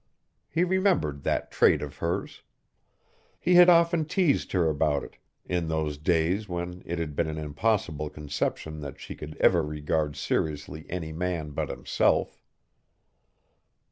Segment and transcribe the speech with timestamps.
[0.49, 2.41] He remembered that trait of hers.
[3.39, 7.37] He had often teased her about it in those days when it had been an
[7.37, 12.41] impossible conception that she could ever regard seriously any man but himself.